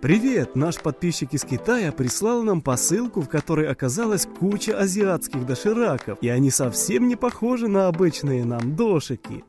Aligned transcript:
Привет! 0.00 0.56
Наш 0.56 0.78
подписчик 0.78 1.34
из 1.34 1.44
Китая 1.44 1.92
прислал 1.92 2.42
нам 2.42 2.62
посылку, 2.62 3.20
в 3.20 3.28
которой 3.28 3.68
оказалась 3.68 4.24
куча 4.24 4.78
азиатских 4.78 5.44
дошираков, 5.44 6.16
и 6.22 6.28
они 6.30 6.50
совсем 6.50 7.06
не 7.06 7.16
похожи 7.16 7.68
на 7.68 7.86
обычные 7.86 8.46
нам 8.46 8.76
дошики. 8.76 9.44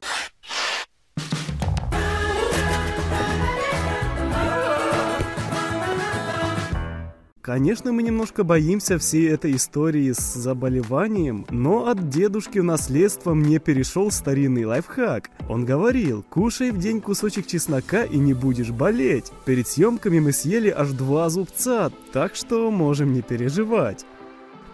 Конечно, 7.42 7.92
мы 7.92 8.03
немножко 8.03 8.44
боимся 8.44 8.99
всей 8.99 9.28
этой 9.28 9.55
истории 9.55 10.12
с 10.12 10.35
заболеванием, 10.35 11.47
но 11.49 11.87
от 11.87 12.07
дедушки 12.07 12.60
в 12.60 12.63
наследство 12.63 13.33
мне 13.33 13.57
перешел 13.57 14.12
старинный 14.12 14.65
лайфхак. 14.65 15.31
Он 15.49 15.65
говорил, 15.65 16.23
кушай 16.30 16.70
в 16.70 16.77
день 16.77 17.02
кусочек 17.02 17.48
чеснока 17.48 18.03
и 18.03 18.20
не 18.20 18.35
будешь 18.35 18.70
болеть. 18.70 19.31
Перед 19.45 19.67
съемками 19.67 20.20
мы 20.20 20.34
съели 20.34 20.70
аж 20.70 20.91
два 20.91 21.30
зубца, 21.30 21.91
так 22.13 22.35
что 22.35 22.69
можем 22.69 23.11
не 23.11 23.23
переживать. 23.23 24.05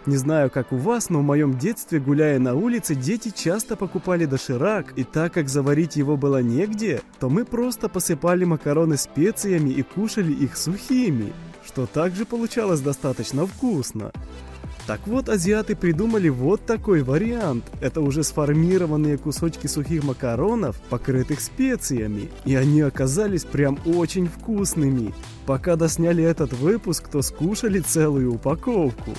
Не 0.04 0.18
знаю, 0.18 0.50
как 0.50 0.70
у 0.70 0.76
вас, 0.76 1.08
но 1.08 1.20
в 1.20 1.24
моем 1.24 1.56
детстве, 1.58 2.00
гуляя 2.00 2.38
на 2.38 2.54
улице, 2.54 2.94
дети 2.94 3.32
часто 3.34 3.76
покупали 3.76 4.26
доширак, 4.26 4.92
и 4.94 5.04
так 5.04 5.32
как 5.32 5.48
заварить 5.48 5.96
его 5.96 6.18
было 6.18 6.42
негде, 6.42 7.00
то 7.18 7.30
мы 7.30 7.46
просто 7.46 7.88
посыпали 7.88 8.44
макароны 8.44 8.98
специями 8.98 9.70
и 9.70 9.82
кушали 9.82 10.32
их 10.32 10.54
сухими. 10.56 11.32
что 11.68 11.86
также 11.86 12.24
получалось 12.24 12.80
достаточно 12.80 13.46
вкусно. 13.46 14.10
Так 14.86 15.06
вот, 15.06 15.28
азиаты 15.28 15.76
придумали 15.76 16.30
вот 16.30 16.64
такой 16.64 17.02
вариант. 17.02 17.66
Это 17.82 18.00
уже 18.00 18.24
сформированные 18.24 19.18
кусочки 19.18 19.66
сухих 19.66 20.02
макаронов, 20.02 20.80
покрытых 20.88 21.42
специями. 21.42 22.30
И 22.46 22.54
они 22.54 22.80
оказались 22.80 23.44
прям 23.44 23.78
очень 23.84 24.28
вкусными. 24.28 25.12
Пока 25.44 25.76
досняли 25.76 26.24
этот 26.24 26.54
выпуск, 26.54 27.08
то 27.08 27.20
скушали 27.20 27.80
целую 27.80 28.32
упаковку. 28.32 29.10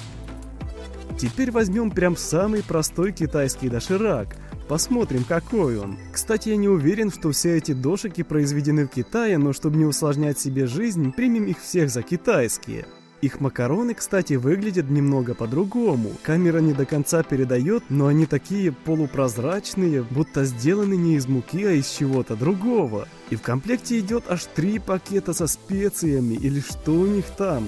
Теперь 1.19 1.52
возьмем 1.52 1.91
прям 1.91 2.17
самый 2.17 2.63
простой 2.63 3.11
китайский 3.11 3.69
доширак– 3.69 4.36
Посмотрим, 4.70 5.23
какой 5.28 5.80
он. 5.80 5.98
Кстати, 6.12 6.50
я 6.50 6.56
не 6.56 6.70
уверен, 6.70 7.12
что 7.12 7.31
все 7.31 7.58
эти 7.58 7.72
дошики 7.72 8.22
произведены 8.22 8.86
в 8.86 8.89
Китае, 8.89 9.39
но 9.39 9.52
чтобы 9.52 9.78
не 9.78 9.86
усложнять 9.86 10.38
себе 10.38 10.67
жизнь, 10.67 11.12
примем 11.12 11.45
их 11.45 11.59
всех 11.59 11.89
за 11.89 12.03
китайские. 12.03 12.86
Их 13.23 13.40
макароны, 13.40 13.95
кстати, 13.95 14.36
выглядят 14.36 14.92
немного 14.92 15.34
по-другому. 15.34 16.12
Камера 16.22 16.59
не 16.59 16.73
до 16.73 16.86
конца 16.86 17.23
передает, 17.23 17.84
но 17.90 18.06
они 18.06 18.28
такие 18.28 18.72
полупрозрачные, 18.72 20.03
будто 20.03 20.45
сделаны 20.45 20.94
не 20.94 21.16
из 21.16 21.28
муки, 21.28 21.66
а 21.66 21.72
из 21.72 21.90
чего-то 21.90 22.36
другого. 22.36 23.08
И 23.31 23.36
в 23.36 23.42
комплекте 23.42 23.97
идет 23.97 24.25
аж 24.30 24.45
три 24.53 24.78
пакета 24.78 25.34
со 25.34 25.47
специями 25.47 26.36
или 26.36 26.59
что 26.59 26.92
у 26.92 27.08
них 27.08 27.25
там. 27.36 27.67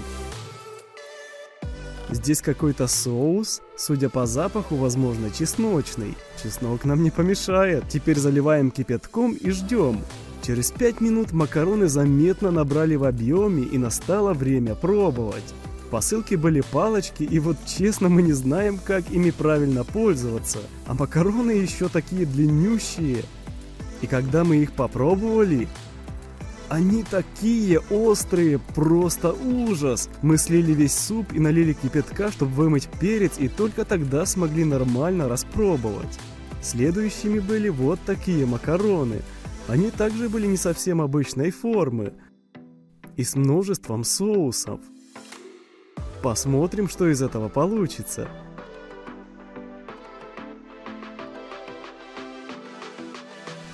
Здесь 2.12 2.42
какой-то 2.42 2.88
соус, 2.88 3.62
судя 3.78 4.10
по 4.10 4.26
запаху, 4.26 4.76
возможно, 4.76 5.32
чесночный. 5.32 6.18
Чеснок 6.44 6.84
нам 6.84 7.04
не 7.04 7.10
помешает. 7.10 7.88
Теперь 7.88 8.20
заливаем 8.20 8.70
кипятком 8.70 9.32
и 9.32 9.50
ждем. 9.52 10.02
Через 10.42 10.72
5 10.72 11.00
минут 11.00 11.32
макароны 11.32 11.88
заметно 11.88 12.52
набрали 12.52 12.96
в 12.96 13.06
объеме 13.06 13.64
и 13.64 13.78
настало 13.78 14.34
время 14.34 14.76
пробовать. 14.76 15.54
В 15.86 15.90
посылке 15.90 16.36
были 16.36 16.60
палочки, 16.60 17.24
и 17.24 17.40
вот 17.40 17.56
честно 17.66 18.10
мы 18.10 18.24
не 18.24 18.34
знаем, 18.34 18.78
как 18.84 19.10
ими 19.10 19.32
правильно 19.32 19.86
пользоваться. 19.86 20.60
А 20.88 20.94
макароны 20.94 21.52
еще 21.52 21.88
такие 21.88 22.26
длиннющие. 22.26 23.24
И 24.02 24.08
когда 24.08 24.44
мы 24.44 24.58
их 24.58 24.74
попробовали, 24.74 25.70
Они 26.72 27.04
такие 27.04 27.82
острые, 27.90 28.58
просто 28.58 29.34
ужас. 29.34 30.08
Мы 30.22 30.38
слили 30.38 30.72
весь 30.72 30.98
суп 30.98 31.34
и 31.34 31.40
налили 31.40 31.74
кипятка, 31.74 32.32
чтобы 32.32 32.54
вымыть 32.54 32.88
перец, 32.98 33.34
и 33.40 33.50
только 33.50 33.84
тогда 33.84 34.26
смогли 34.26 34.64
нормально 34.64 35.28
распробовать. 35.28 36.18
Следующими 36.62 37.40
были 37.40 37.68
вот 37.68 38.00
такие 38.06 38.46
макароны. 38.46 39.22
Они 39.68 39.92
также 39.92 40.30
были 40.30 40.48
не 40.48 40.56
совсем 40.56 41.02
обычной 41.02 41.52
формы 41.52 42.14
и 43.18 43.26
с 43.26 43.36
множеством 43.36 44.06
соусов. 44.06 44.80
Посмотрим, 46.24 46.88
что 46.88 47.10
из 47.10 47.22
этого 47.22 47.50
получится. 47.50 48.30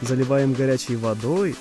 Заливаем 0.01 0.53
горячей 0.53 0.95
водой 0.95 1.55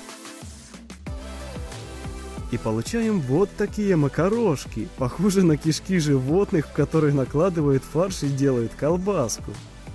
и 2.57 2.63
получаем 2.63 3.21
вот 3.21 3.49
такие 3.55 3.95
макарошки, 3.95 4.87
похожие 4.97 5.43
на 5.43 5.57
кишки 5.57 5.99
животных, 5.99 6.67
в 6.67 6.73
которые 6.73 7.13
накладывают 7.13 7.83
фарш 7.83 8.23
и 8.23 8.27
делают 8.27 8.73
колбаску. 8.73 9.51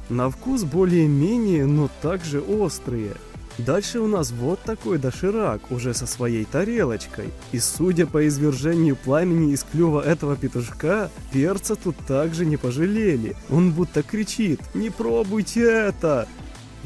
На 0.09 0.31
вкус 0.31 0.63
более-менее, 0.63 1.67
но 1.67 1.91
также 2.01 2.41
острые. 2.41 3.15
Дальше 3.59 4.01
у 4.01 4.07
нас 4.07 4.31
вот 4.31 4.61
такой 4.61 4.99
доширак, 4.99 5.71
уже 5.71 5.93
со 5.93 6.07
своей 6.07 6.45
тарелочкой. 6.45 7.31
И 7.51 7.59
судя 7.59 8.07
по 8.07 8.27
извержению 8.27 8.97
пламени 8.97 9.53
из 9.53 9.65
клюва 9.65 10.01
этого 10.01 10.37
петушка, 10.37 11.11
перца 11.33 11.75
тут 11.75 11.97
также 12.07 12.47
не 12.47 12.57
пожалели. 12.57 13.37
Он 13.51 13.73
будто 13.73 14.03
кричит 14.03 14.61
«Не 14.75 14.91
пробуйте 14.91 15.63
это!» 15.63 16.29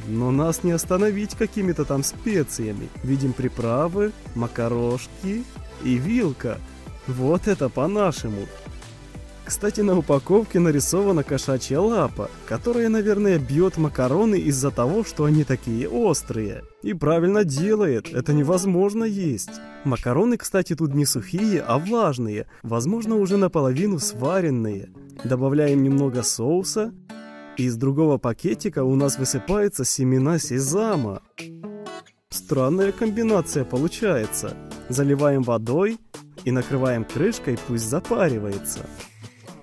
Но 0.09 0.31
нас 0.31 0.63
не 0.63 0.73
остановить 0.73 1.35
какими-то 1.35 1.85
там 1.85 2.03
специями. 2.03 2.89
Видим 3.03 3.33
приправы, 3.33 4.13
макарошки, 4.35 5.45
и 5.85 5.95
вилка. 5.95 6.59
Вот 7.07 7.49
это 7.49 7.69
по-нашему. 7.69 8.47
Кстати, 9.47 9.81
на 9.81 9.97
упаковке 9.97 10.59
нарисована 10.59 11.23
кошачья 11.23 11.79
лапа, 11.79 12.29
которая, 12.49 12.89
наверное, 12.89 13.39
бьет 13.39 13.77
макароны 13.77 14.41
из-за 14.41 14.73
того, 14.73 15.05
что 15.05 15.25
они 15.25 15.45
такие 15.45 15.89
острые. 15.89 16.65
И 16.83 16.95
правильно 16.95 17.45
делает, 17.45 18.13
это 18.13 18.33
невозможно 18.33 19.05
есть. 19.05 19.53
Макароны, 19.85 20.37
кстати, 20.37 20.75
тут 20.75 20.95
не 20.95 21.07
сухие, 21.07 21.61
а 21.61 21.79
влажные, 21.79 22.49
возможно, 22.65 23.15
уже 23.15 23.37
наполовину 23.37 24.01
сваренные. 24.01 24.91
Добавляем 25.23 25.85
немного 25.85 26.25
соуса. 26.25 26.93
Из 27.57 27.77
другого 27.77 28.19
пакетика 28.19 28.83
у 28.83 28.97
нас 28.97 29.17
высыпаются 29.17 29.85
семена 29.85 30.41
сезама. 30.41 31.23
Странная 32.37 32.93
комбинация 32.93 33.65
получается. 33.65 34.55
Заливаем 34.91 35.43
водой 35.43 35.99
и 36.45 36.51
накрываем 36.51 37.03
крышкой, 37.03 37.59
пусть 37.67 37.89
запаривается. 37.89 38.81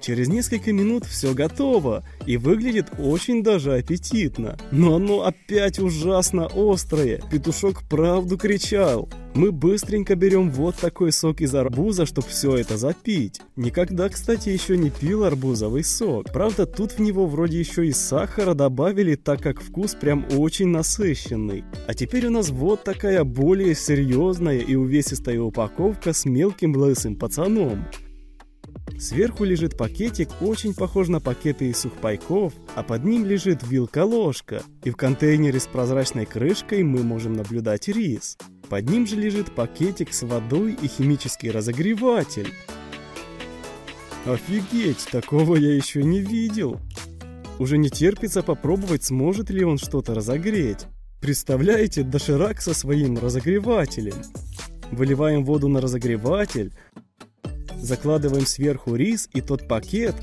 Через 0.03 0.27
несколько 0.27 0.73
минут 0.73 1.05
все 1.05 1.33
готово 1.33 2.03
и 2.25 2.35
выглядит 2.35 2.87
очень 2.99 3.41
даже 3.41 3.73
аппетитно. 3.73 4.57
Но 4.69 4.97
оно 4.97 5.25
опять 5.25 5.79
ужасно 5.79 6.49
острое, 6.53 7.21
петушок 7.31 7.83
правду 7.87 8.37
кричал. 8.37 9.07
Мы 9.33 9.53
быстренько 9.53 10.15
берем 10.15 10.51
вот 10.51 10.75
такой 10.75 11.13
сок 11.13 11.39
из 11.39 11.55
арбуза, 11.55 12.05
чтобы 12.05 12.27
все 12.27 12.57
это 12.57 12.75
запить. 12.75 13.39
Никогда, 13.55 14.09
кстати, 14.09 14.49
еще 14.49 14.75
не 14.75 14.89
пил 14.89 15.23
арбузовый 15.23 15.85
сок. 15.85 16.31
Правда, 16.33 16.65
тут 16.65 16.91
в 16.91 16.99
него 16.99 17.25
вроде 17.25 17.57
еще 17.57 17.87
и 17.87 17.93
сахара 17.93 18.53
добавили, 18.53 19.15
так 19.15 19.41
как 19.41 19.61
вкус 19.61 19.95
прям 19.95 20.25
очень 20.37 20.67
насыщенный. 20.67 21.63
А 21.87 21.93
теперь 21.93 22.27
у 22.27 22.29
нас 22.29 22.49
вот 22.49 22.83
такая 22.83 23.23
более 23.23 23.73
серьезная 23.73 24.59
и 24.59 24.75
увесистая 24.75 25.39
упаковка 25.39 26.11
с 26.11 26.25
мелким 26.25 26.75
лысым 26.75 27.15
пацаном. 27.15 27.85
Сверху 28.99 29.43
лежит 29.43 29.77
пакетик, 29.77 30.29
очень 30.41 30.73
похож 30.73 31.07
на 31.07 31.19
пакеты 31.19 31.69
из 31.69 31.79
сухпайков, 31.79 32.53
а 32.75 32.83
под 32.83 33.03
ним 33.03 33.25
лежит 33.25 33.61
вилка-ложка. 33.63 34.63
И 34.83 34.91
в 34.91 34.95
контейнере 34.95 35.59
с 35.59 35.67
прозрачной 35.67 36.25
крышкой 36.25 36.83
мы 36.83 37.03
можем 37.03 37.33
наблюдать 37.33 37.87
рис. 37.87 38.37
Под 38.69 38.89
ним 38.89 39.05
же 39.05 39.15
лежит 39.15 39.53
пакетик 39.53 40.13
с 40.13 40.23
водой 40.23 40.77
и 40.81 40.87
химический 40.87 41.51
разогреватель. 41.51 42.53
Офигеть, 44.25 45.05
такого 45.11 45.57
я 45.57 45.75
еще 45.75 46.01
не 46.01 46.21
видел. 46.21 46.79
Уже 47.59 47.77
не 47.77 47.89
терпится 47.89 48.41
попробовать, 48.41 49.03
сможет 49.03 49.49
ли 49.49 49.65
он 49.65 49.77
что-то 49.77 50.15
разогреть. 50.15 50.85
Представляете, 51.19 52.03
доширак 52.03 52.61
со 52.61 52.73
своим 52.73 53.17
разогревателем. 53.17 54.15
Выливаем 54.91 55.43
воду 55.43 55.67
на 55.67 55.81
разогреватель, 55.81 56.73
закладываем 57.83 58.45
сверху 58.45 58.95
рис 58.95 59.29
и 59.33 59.41
тот 59.41 59.67
пакет, 59.67 60.15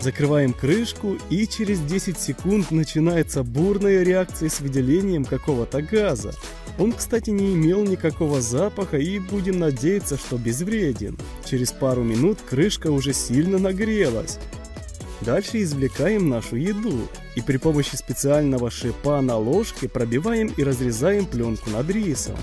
закрываем 0.00 0.52
крышку 0.52 1.16
и 1.30 1.46
через 1.46 1.80
10 1.80 2.18
секунд 2.18 2.70
начинается 2.70 3.42
бурная 3.42 4.02
реакция 4.02 4.48
с 4.48 4.60
выделением 4.60 5.24
какого-то 5.24 5.80
газа. 5.80 6.32
Он, 6.76 6.92
кстати, 6.92 7.30
не 7.30 7.54
имел 7.54 7.84
никакого 7.84 8.40
запаха 8.40 8.98
и 8.98 9.20
будем 9.20 9.60
надеяться, 9.60 10.18
что 10.18 10.36
безвреден. 10.36 11.16
Через 11.44 11.70
пару 11.70 12.02
минут 12.02 12.38
крышка 12.40 12.90
уже 12.90 13.12
сильно 13.12 13.58
нагрелась. 13.58 14.40
Дальше 15.20 15.62
извлекаем 15.62 16.28
нашу 16.28 16.56
еду 16.56 17.08
и 17.36 17.40
при 17.40 17.58
помощи 17.58 17.94
специального 17.94 18.70
шипа 18.70 19.20
на 19.20 19.36
ложке 19.36 19.88
пробиваем 19.88 20.52
и 20.56 20.64
разрезаем 20.64 21.26
пленку 21.26 21.70
над 21.70 21.88
рисом. 21.90 22.36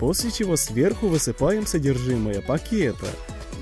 После 0.00 0.30
чего 0.30 0.56
сверху 0.56 1.08
высыпаем 1.08 1.66
содержимое 1.66 2.40
пакета. 2.40 3.06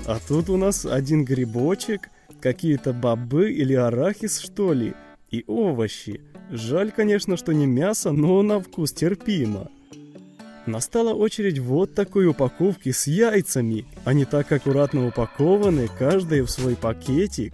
А 0.05 0.19
тут 0.25 0.49
у 0.49 0.55
нас 0.55 0.85
один 0.85 1.25
грибочек, 1.25 2.09
какие-то 2.39 2.93
бобы 2.93 3.51
или 3.51 3.73
арахис 3.73 4.39
что 4.39 4.71
ли, 4.71 4.93
и 5.31 5.43
овощи. 5.47 6.21
Жаль, 6.49 6.93
конечно, 6.93 7.35
что 7.35 7.51
не 7.51 7.65
мясо, 7.65 8.13
но 8.13 8.41
на 8.41 8.61
вкус 8.61 8.93
терпимо. 8.93 9.69
Настала 10.65 11.13
очередь 11.13 11.59
вот 11.59 11.93
такой 11.93 12.25
упаковки 12.27 12.93
с 12.93 13.05
яйцами. 13.05 13.85
Они 14.05 14.23
так 14.23 14.49
аккуратно 14.53 15.07
упакованы, 15.07 15.89
каждая 15.99 16.43
в 16.43 16.49
свой 16.49 16.77
пакетик. 16.77 17.53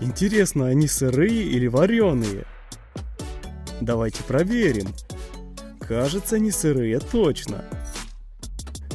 Интересно, 0.00 0.68
они 0.68 0.88
сырые 0.88 1.42
или 1.42 1.66
вареные? 1.66 2.46
Давайте 3.82 4.22
проверим. 4.22 4.88
Кажется, 5.78 6.38
не 6.38 6.50
сырые 6.50 7.00
точно. 7.00 7.62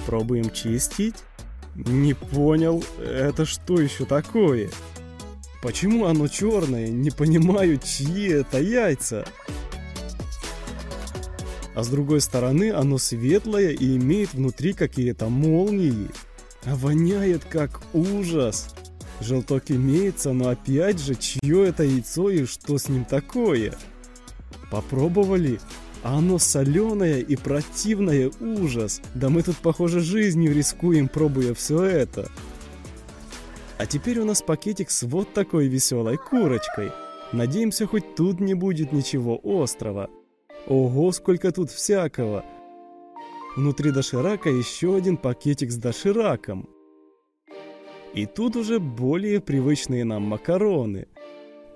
Пробуем 0.05 0.49
чистить? 0.51 1.15
Не 1.75 2.13
понял, 2.13 2.83
это 3.01 3.45
что 3.45 3.79
еще 3.79 4.05
такое? 4.05 4.69
Почему 5.61 6.05
оно 6.05 6.27
черное? 6.27 6.87
Не 6.87 7.11
понимаю, 7.11 7.79
чьи 7.83 8.29
это 8.29 8.59
яйца. 8.59 9.25
А 11.75 11.83
с 11.83 11.87
другой 11.87 12.21
стороны, 12.21 12.71
оно 12.71 12.97
светлое 12.97 13.69
и 13.69 13.97
имеет 13.97 14.33
внутри 14.33 14.73
какие-то 14.73 15.29
молнии. 15.29 16.09
А 16.65 16.75
воняет 16.75 17.45
как 17.45 17.81
ужас. 17.93 18.75
Желток 19.21 19.69
имеется, 19.69 20.33
но 20.33 20.49
опять 20.49 20.99
же, 20.99 21.15
чье 21.15 21.67
это 21.67 21.83
яйцо 21.83 22.29
и 22.29 22.45
что 22.45 22.77
с 22.77 22.87
ним 22.87 23.05
такое? 23.05 23.73
Попробовали, 24.71 25.59
А 26.01 26.17
оно 26.17 26.37
соленое 26.37 27.19
и 27.19 27.35
противное, 27.35 28.31
ужас. 28.39 29.01
Да 29.15 29.29
мы 29.29 29.43
тут, 29.43 29.57
похоже, 29.57 29.99
жизнью 29.99 30.53
рискуем, 30.53 31.09
пробуя 31.09 31.53
все 31.53 31.83
это. 31.83 32.31
А 33.77 33.85
теперь 33.85 34.19
у 34.19 34.25
нас 34.25 34.41
пакетик 34.41 34.91
с 34.91 35.03
вот 35.03 35.33
такой 35.33 35.67
веселой 35.67 36.17
курочкой. 36.17 36.91
Надеемся, 37.33 37.85
хоть 37.85 38.15
тут 38.15 38.39
не 38.39 38.53
будет 38.53 38.91
ничего 38.91 39.39
острого. 39.43 40.09
Ого, 40.67 41.11
сколько 41.11 41.51
тут 41.51 41.69
всякого. 41.69 42.45
Внутри 43.57 43.91
доширака 43.91 44.49
еще 44.49 44.95
один 44.95 45.17
пакетик 45.17 45.71
с 45.71 45.75
дошираком. 45.75 46.69
И 48.13 48.25
тут 48.25 48.55
уже 48.55 48.79
более 48.79 49.41
привычные 49.41 50.05
нам 50.05 50.23
макароны– 50.23 51.07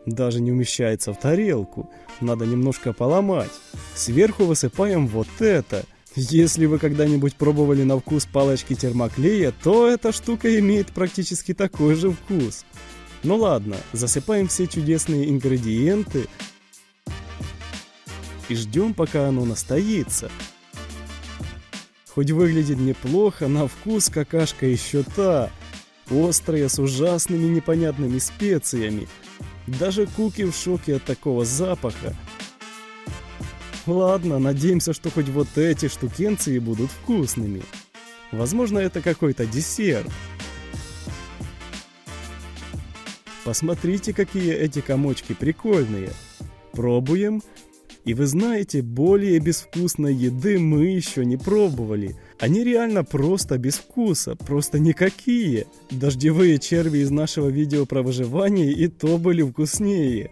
даже 0.05 0.41
не 0.41 0.51
умещается 0.51 1.13
в 1.13 1.19
тарелку. 1.19 1.89
Надо 2.21 2.45
немножко 2.45 2.93
поломать. 2.93 3.51
Сверху 3.95 4.45
высыпаем 4.45 5.07
вот 5.07 5.27
это. 5.39 5.83
Если 6.15 6.67
вы 6.67 6.77
когда-нибудь 6.77 7.35
пробовали 7.35 7.83
на 7.83 7.97
вкус 7.97 8.25
палочки 8.25 8.75
термоклея, 8.75 9.53
то 9.63 9.87
эта 9.87 10.11
штука 10.11 10.59
имеет 10.59 10.91
практически 10.91 11.53
такой 11.53 11.95
же 11.95 12.11
вкус. 12.11 12.65
Ну 13.23 13.37
ладно, 13.37 13.77
засыпаем 13.93 14.47
все 14.47 14.67
чудесные 14.67 15.29
ингредиенты 15.29 16.27
и 18.49 18.55
ждем, 18.55 18.93
пока 18.93 19.27
оно 19.27 19.45
настоится. 19.45 20.29
Хоть 22.09 22.29
выглядит 22.29 22.77
неплохо, 22.77 23.47
на 23.47 23.67
вкус 23.67 24.09
какашка 24.09 24.67
еще 24.67 25.03
та. 25.15 25.49
Острая, 26.11 26.67
с 26.67 26.77
ужасными 26.77 27.45
непонятными 27.45 28.19
специями– 28.19 29.07
Даже 29.67 30.07
Куки 30.07 30.43
в 30.43 30.55
шоке 30.55 30.97
от 30.97 31.03
такого 31.03 31.45
запаха. 31.45 32.15
Ладно, 33.85 34.39
надеемся, 34.39 34.93
что 34.93 35.09
хоть 35.09 35.29
вот 35.29 35.57
эти 35.57 35.87
штукенции 35.87 36.59
будут 36.59 36.89
вкусными. 36.89 37.63
Возможно, 38.31 38.79
это 38.79 39.01
какой-то 39.01 39.45
десерт. 39.45 40.09
Посмотрите, 43.43 44.13
какие 44.13 44.53
эти 44.53 44.79
комочки 44.79 45.33
прикольные. 45.33 46.11
Пробуем. 46.71 47.41
И 48.05 48.13
вы 48.13 48.25
знаете, 48.25 48.81
более 48.81 49.39
безвкусной 49.39 50.13
еды 50.13 50.59
мы 50.59 50.85
еще 50.87 51.25
не 51.25 51.37
пробовали. 51.37 52.17
Они 52.39 52.63
реально 52.63 53.03
просто 53.03 53.57
без 53.57 53.75
вкуса, 53.75 54.35
просто 54.35 54.79
никакие. 54.79 55.67
Дождевые 55.91 56.59
черви 56.59 56.99
из 56.99 57.11
нашего 57.11 57.49
видео 57.49 57.85
про 57.85 58.01
выживание 58.01 58.71
и 58.71 58.87
то 58.87 59.17
были 59.17 59.41
вкуснее. 59.41 60.31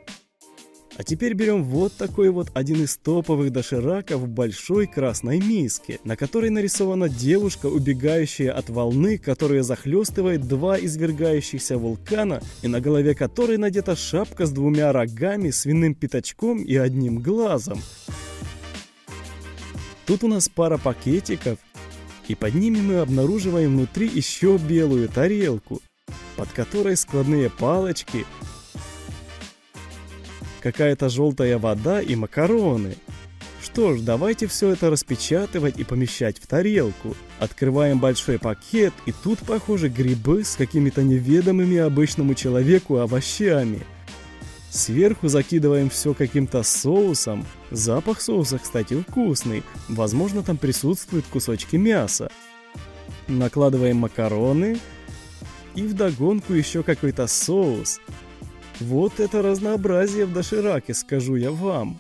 А 0.98 1.04
теперь 1.04 1.34
берем 1.34 1.64
вот 1.64 1.94
такой 1.94 2.30
вот 2.30 2.50
один 2.54 2.84
из 2.84 2.98
топовых 2.98 3.52
дошираков 3.52 4.22
в 4.22 4.28
большой 4.28 4.88
красной 4.88 5.40
миске, 5.40 6.00
на 6.04 6.18
которой 6.18 6.50
нарисована 6.50 7.08
девушка, 7.08 7.68
убегающая 7.68 8.52
от 8.52 8.70
волны, 8.70 9.18
которая 9.18 9.64
захлестывает 9.64 10.48
два 10.48 10.78
извергающихся 10.78 11.78
вулкана, 11.78 12.42
и 12.62 12.68
на 12.68 12.82
голове 12.82 13.16
которой 13.16 13.58
надета 13.58 13.96
шапка 13.96 14.46
с 14.46 14.52
двумя 14.52 14.92
рогами, 14.92 15.50
свиным 15.50 15.96
пятачком 15.96 16.62
и 16.62 16.76
одним 16.76 17.20
глазом. 17.20 17.80
Тут 20.06 20.26
у 20.26 20.28
нас 20.28 20.50
пара 20.50 20.78
пакетиков, 20.78 21.58
и 22.32 22.36
под 22.36 22.56
ними 22.56 22.80
мы 22.80 23.00
обнаруживаем 23.00 23.76
внутри 23.76 24.08
еще 24.08 24.58
белую 24.58 25.10
тарелку, 25.10 25.82
под 26.38 26.50
которой 26.54 26.96
складные 26.96 27.50
палочки, 27.50 28.26
какая-то 30.62 31.10
желтая 31.10 31.60
вода 31.60 32.02
и 32.02 32.16
макароны. 32.16 32.96
Что 33.62 33.96
ж, 33.96 34.02
давайте 34.02 34.48
все 34.48 34.70
это 34.70 34.90
распечатывать 34.90 35.78
и 35.78 35.84
помещать 35.84 36.38
в 36.40 36.48
тарелку. 36.48 37.18
Открываем 37.40 38.00
большой 38.00 38.40
пакет, 38.40 38.94
и 39.06 39.12
тут, 39.12 39.40
похоже, 39.40 39.90
грибы 39.90 40.46
с 40.46 40.56
какими-то 40.56 41.04
неведомыми 41.04 41.78
обычному 41.78 42.34
человеку 42.34 42.98
овощами. 42.98 43.82
Сверху 44.72 45.28
закидываем 45.28 45.90
все 45.90 46.14
каким-то 46.14 46.64
соусом. 46.64 47.46
Запах 47.72 48.22
соуса, 48.22 48.58
кстати, 48.58 49.02
вкусный. 49.02 49.64
Возможно, 49.90 50.44
там 50.44 50.56
присутствуют 50.56 51.26
кусочки 51.26 51.76
мяса. 51.76 52.32
Накладываем 53.28 53.98
макароны. 53.98 54.80
И 55.76 55.84
вдогонку 55.84 56.54
еще 56.54 56.84
какой-то 56.84 57.28
соус. 57.28 58.00
Вот 58.80 59.20
это 59.20 59.42
разнообразие 59.42 60.26
в 60.26 60.32
дошираке, 60.34 60.94
скажу 60.94 61.36
я 61.36 61.52
вам. 61.52 62.00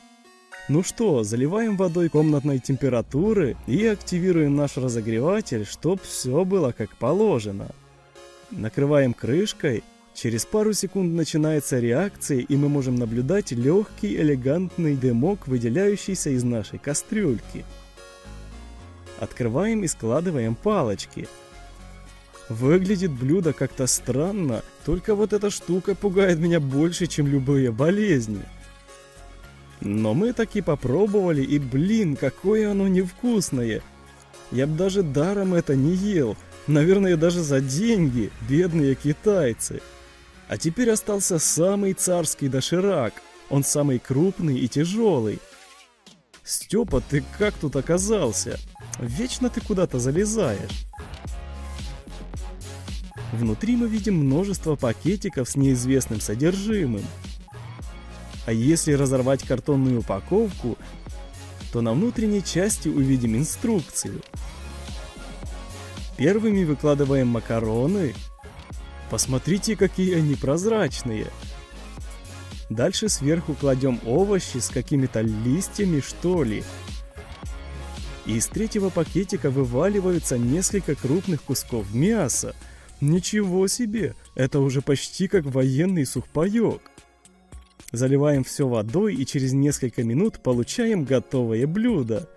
Ну 0.70 0.82
что, 0.82 1.24
заливаем 1.24 1.76
водой 1.76 2.08
комнатной 2.08 2.60
температуры 2.60 3.58
и 3.68 3.86
активируем 3.86 4.56
наш 4.56 4.78
разогреватель, 4.78 5.66
чтоб 5.66 6.02
все 6.02 6.46
было 6.46 6.72
как 6.72 6.96
положено. 6.96 7.68
Накрываем 8.50 9.14
крышкой 9.14 9.84
Через 10.14 10.46
пару 10.46 10.74
секунд 10.74 11.14
начинается 11.14 11.80
реакция, 11.80 12.40
и 12.40 12.56
мы 12.56 12.70
можем 12.70 12.96
наблюдать 12.96 13.52
легкий 13.52 14.16
элегантный 14.16 14.96
дымок, 14.96 15.48
выделяющийся 15.48 16.32
из 16.32 16.44
нашей 16.44 16.80
кастрюльки. 16.80 17.66
Открываем 19.20 19.84
и 19.84 19.88
складываем 19.88 20.56
палочки. 20.56 21.28
Выглядит 22.50 23.12
блюдо 23.12 23.54
как-то 23.54 23.88
странно, 23.88 24.62
только 24.86 25.16
вот 25.16 25.32
эта 25.32 25.50
штука 25.50 25.96
пугает 25.96 26.40
меня 26.40 26.60
больше, 26.60 27.08
чем 27.08 27.28
любые 27.28 27.72
болезни. 27.72 28.42
Но 29.80 30.14
мы 30.14 30.34
таки 30.34 30.62
попробовали, 30.62 31.42
и 31.42 31.58
блин, 31.58 32.16
какое 32.16 32.70
оно 32.70 32.88
невкусное. 32.88 33.82
Я 34.52 34.68
бы 34.68 34.76
даже 34.76 35.02
даром 35.02 35.54
это 35.54 35.76
не 35.76 35.94
ел, 35.94 36.36
наверное, 36.68 37.16
даже 37.16 37.42
за 37.42 37.62
деньги, 37.62 38.32
бедные 38.50 38.96
китайцы. 38.96 39.82
А 40.52 40.58
теперь 40.58 40.92
остался 40.92 41.40
самый 41.40 41.94
царский 41.94 42.50
доширак. 42.50 43.14
Он 43.50 43.64
самый 43.64 44.00
крупный 44.00 44.60
и 44.60 44.68
тяжелый. 44.68 45.40
Степа, 46.44 47.00
ты 47.00 47.24
как 47.40 47.54
тут 47.54 47.78
оказался? 47.78 48.60
Вечно 49.00 49.50
ты 49.50 49.62
куда-то 49.62 49.98
залезаешь. 49.98 50.88
Внутри 53.32 53.78
мы 53.78 53.88
видим 53.88 54.16
множество 54.16 54.76
пакетиков 54.76 55.50
с 55.50 55.56
неизвестным 55.56 56.20
содержимым. 56.20 57.06
А 58.46 58.52
если 58.52 58.92
разорвать 58.92 59.44
картонную 59.44 60.00
упаковку, 60.00 60.78
то 61.72 61.80
на 61.80 61.94
внутренней 61.94 62.44
части 62.44 62.90
увидим 62.90 63.38
инструкцию. 63.38 64.22
Первыми 66.18 66.66
выкладываем 66.66 67.30
макароны, 67.30 68.14
Посмотрите, 69.12 69.76
какие 69.76 70.16
они 70.16 70.36
прозрачные. 70.36 71.28
Дальше 72.70 73.10
сверху 73.10 73.54
кладем 73.54 74.00
овощи 74.06 74.60
с 74.60 74.70
какими-то 74.70 75.20
листьями, 75.20 76.00
что 76.00 76.44
ли. 76.44 76.64
Из 78.26 78.48
третьего 78.48 78.90
пакетика 78.90 79.50
вываливаются 79.50 80.38
несколько 80.38 80.96
крупных 80.96 81.42
кусков 81.44 81.94
мяса. 81.94 82.56
Ничего 83.02 83.68
себе, 83.68 84.16
это 84.36 84.62
уже 84.62 84.82
почти 84.82 85.28
как 85.28 85.44
военный 85.44 86.06
сухпайок. 86.06 86.82
Заливаем 87.92 88.46
все 88.46 88.66
водой 88.66 89.16
и 89.16 89.26
через 89.26 89.52
несколько 89.52 90.06
минут 90.06 90.42
получаем 90.42 91.04
готовое 91.04 91.68
блюдо. 91.68 92.30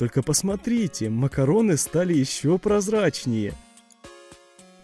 Только 0.00 0.24
посмотрите, 0.24 1.10
макароны 1.10 1.76
стали 1.76 2.12
еще 2.12 2.58
прозрачнее– 2.58 3.54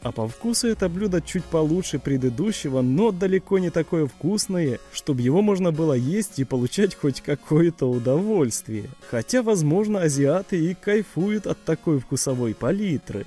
А 0.02 0.12
по 0.12 0.26
вкусу 0.26 0.68
это 0.68 0.88
блюдо 0.88 1.20
чуть 1.20 1.44
получше 1.44 1.98
предыдущего, 1.98 2.80
но 2.80 3.10
далеко 3.10 3.58
не 3.58 3.68
такое 3.68 4.06
вкусное, 4.06 4.78
чтобы 4.92 5.20
его 5.20 5.42
можно 5.42 5.72
было 5.72 5.92
есть 5.92 6.38
и 6.38 6.44
получать 6.44 6.94
хоть 6.94 7.20
какое-то 7.20 7.84
удовольствие. 7.90 8.84
Хотя, 9.10 9.42
возможно, 9.42 10.00
азиаты 10.00 10.58
и 10.58 10.74
кайфуют 10.74 11.46
от 11.46 11.62
такой 11.64 11.98
вкусовой 12.00 12.54
палитры. 12.54 13.26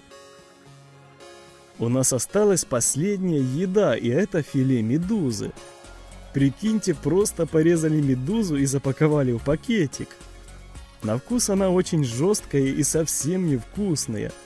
У 1.77 1.89
нас 1.89 2.11
осталась 2.11 2.65
последняя 2.65 3.41
еда, 3.41 3.95
и 3.95 4.07
это 4.07 4.41
филе 4.41 4.81
медузы. 4.81 5.51
Прикиньте, 6.33 6.95
просто 6.95 7.45
порезали 7.45 8.01
медузу 8.01 8.57
и 8.57 8.65
запаковали 8.65 9.31
в 9.33 9.39
пакетик. 9.39 10.07
На 11.03 11.19
вкус 11.19 11.51
она 11.51 11.69
очень 11.69 12.03
жесткая 12.03 12.63
и 12.63 12.81
совсем 12.81 13.47
невкусная– 13.47 14.31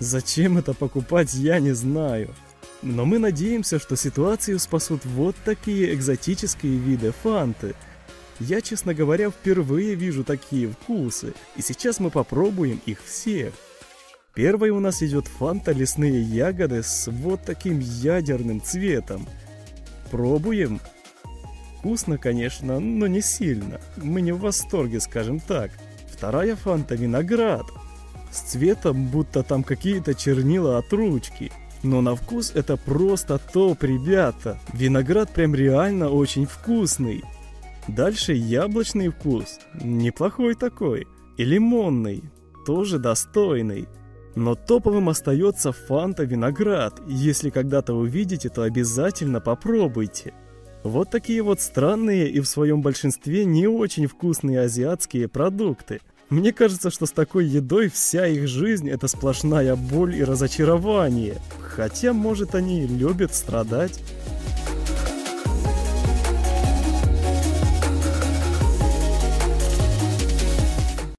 Зачем 0.00 0.56
это 0.56 0.72
покупать, 0.72 1.34
я 1.34 1.60
не 1.60 1.72
знаю. 1.72 2.34
Но 2.80 3.04
мы 3.04 3.18
надеемся, 3.18 3.78
что 3.78 3.96
ситуацию 3.96 4.58
спасут 4.58 5.04
вот 5.04 5.36
такие 5.44 5.92
экзотические 5.94 6.78
виды 6.78 7.12
фанты. 7.12 7.74
Я, 8.40 8.62
честно 8.62 8.94
говоря, 8.94 9.28
впервые 9.30 9.94
вижу 9.94 10.24
такие 10.24 10.68
вкусы, 10.68 11.34
и 11.56 11.60
сейчас 11.60 12.00
мы 12.00 12.10
попробуем 12.10 12.80
их 12.86 13.02
все. 13.04 13.52
Первой 14.32 14.70
у 14.70 14.80
нас 14.80 15.02
идет 15.02 15.28
фанта 15.28 15.72
лесные 15.72 16.22
ягоды 16.22 16.82
с 16.82 17.10
вот 17.10 17.42
таким 17.44 17.80
ядерным 17.80 18.62
цветом. 18.62 19.28
Пробуем. 20.10 20.80
Вкусно, 21.76 22.16
конечно, 22.16 22.80
но 22.80 23.06
не 23.06 23.20
сильно. 23.20 23.78
Мы 23.96 24.22
не 24.22 24.32
в 24.32 24.40
восторге, 24.40 24.98
скажем 24.98 25.40
так. 25.40 25.72
Вторая 26.10 26.56
фанта 26.56 26.94
виноград 26.94 27.66
с 28.30 28.40
цветом, 28.40 29.06
будто 29.06 29.42
там 29.42 29.62
какие-то 29.62 30.14
чернила 30.14 30.78
от 30.78 30.92
ручки. 30.92 31.52
Но 31.82 32.00
на 32.02 32.14
вкус 32.14 32.52
это 32.54 32.76
просто 32.76 33.38
топ, 33.38 33.82
ребята. 33.82 34.58
Виноград 34.72 35.32
прям 35.32 35.54
реально 35.54 36.10
очень 36.10 36.46
вкусный. 36.46 37.24
Дальше 37.88 38.34
яблочный 38.34 39.08
вкус. 39.08 39.58
Неплохой 39.82 40.54
такой. 40.54 41.06
И 41.38 41.44
лимонный. 41.44 42.22
Тоже 42.66 42.98
достойный. 42.98 43.88
Но 44.36 44.54
топовым 44.54 45.08
остается 45.08 45.72
фанта 45.72 46.24
виноград. 46.24 47.00
Если 47.08 47.50
когда-то 47.50 47.94
увидите, 47.94 48.50
то 48.50 48.62
обязательно 48.62 49.40
попробуйте. 49.40 50.34
Вот 50.84 51.10
такие 51.10 51.42
вот 51.42 51.60
странные 51.60 52.28
и 52.28 52.40
в 52.40 52.46
своем 52.46 52.82
большинстве 52.82 53.44
не 53.44 53.66
очень 53.66 54.06
вкусные 54.06 54.60
азиатские 54.60 55.28
продукты– 55.28 56.00
Мне 56.30 56.52
кажется, 56.52 56.90
что 56.90 57.06
с 57.06 57.10
такой 57.10 57.44
едой 57.44 57.88
вся 57.88 58.24
их 58.28 58.46
жизнь– 58.46 58.88
это 58.90 59.08
сплошная 59.08 59.74
боль 59.74 60.14
и 60.14 60.22
разочарование. 60.22 61.42
Хотя, 61.60 62.12
может, 62.12 62.54
они 62.54 62.84
и 62.84 62.86
любят 62.86 63.34
страдать. 63.34 64.00